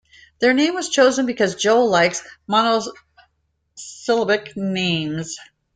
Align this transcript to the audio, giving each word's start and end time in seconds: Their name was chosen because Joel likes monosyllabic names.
Their 0.39 0.51
name 0.51 0.73
was 0.73 0.89
chosen 0.89 1.27
because 1.27 1.53
Joel 1.61 1.87
likes 1.87 2.23
monosyllabic 2.47 4.57
names. 4.57 5.37